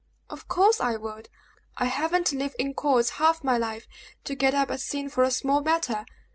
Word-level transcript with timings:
"Of 0.31 0.47
course 0.47 0.81
I 0.81 0.95
would. 0.95 1.29
I 1.77 1.85
haven't 1.85 2.31
lived 2.33 2.55
in 2.57 2.73
courts 2.73 3.11
half 3.21 3.43
my 3.43 3.59
life 3.59 3.87
to 4.23 4.33
get 4.33 4.55
up 4.55 4.71
a 4.71 4.79
scene 4.79 5.09
for 5.09 5.23
a 5.23 5.29
small 5.29 5.61
matter! 5.61 6.07